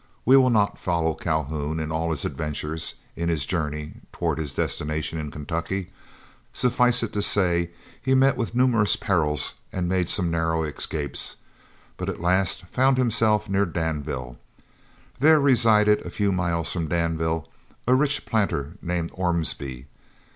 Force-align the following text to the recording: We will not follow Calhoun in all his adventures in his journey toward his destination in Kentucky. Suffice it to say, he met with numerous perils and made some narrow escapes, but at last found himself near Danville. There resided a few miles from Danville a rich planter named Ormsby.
We 0.25 0.35
will 0.35 0.49
not 0.49 0.79
follow 0.79 1.13
Calhoun 1.13 1.79
in 1.79 1.91
all 1.91 2.09
his 2.09 2.25
adventures 2.25 2.95
in 3.15 3.29
his 3.29 3.45
journey 3.45 4.01
toward 4.11 4.39
his 4.39 4.51
destination 4.55 5.19
in 5.19 5.29
Kentucky. 5.29 5.91
Suffice 6.53 7.03
it 7.03 7.13
to 7.13 7.21
say, 7.21 7.69
he 8.01 8.15
met 8.15 8.35
with 8.35 8.55
numerous 8.55 8.95
perils 8.95 9.53
and 9.71 9.87
made 9.87 10.09
some 10.09 10.31
narrow 10.31 10.63
escapes, 10.63 11.35
but 11.97 12.09
at 12.09 12.19
last 12.19 12.63
found 12.65 12.97
himself 12.97 13.47
near 13.47 13.67
Danville. 13.67 14.39
There 15.19 15.39
resided 15.39 16.01
a 16.03 16.09
few 16.09 16.31
miles 16.31 16.71
from 16.71 16.87
Danville 16.87 17.47
a 17.87 17.93
rich 17.93 18.25
planter 18.25 18.77
named 18.81 19.11
Ormsby. 19.13 19.85